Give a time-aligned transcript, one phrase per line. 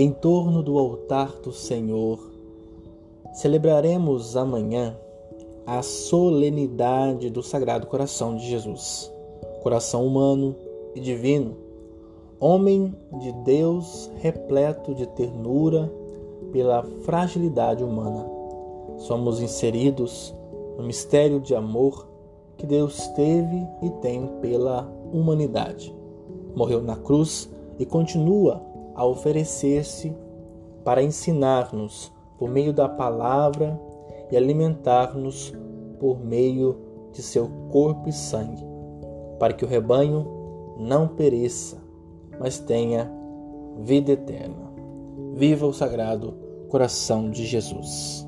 [0.00, 2.20] Em torno do altar do Senhor,
[3.32, 4.96] celebraremos amanhã
[5.66, 9.12] a solenidade do Sagrado Coração de Jesus,
[9.60, 10.54] coração humano
[10.94, 11.56] e divino,
[12.38, 15.92] homem de Deus repleto de ternura
[16.52, 18.24] pela fragilidade humana.
[18.98, 20.32] Somos inseridos
[20.76, 22.06] no mistério de amor
[22.56, 25.92] que Deus teve e tem pela humanidade.
[26.54, 28.67] Morreu na cruz e continua
[28.98, 30.12] a oferecer-se
[30.84, 33.80] para ensinar-nos por meio da palavra
[34.28, 35.54] e alimentar-nos
[36.00, 36.76] por meio
[37.12, 38.64] de seu corpo e sangue,
[39.38, 40.26] para que o rebanho
[40.76, 41.78] não pereça,
[42.40, 43.08] mas tenha
[43.78, 44.72] vida eterna.
[45.32, 46.34] Viva o Sagrado
[46.68, 48.26] Coração de Jesus.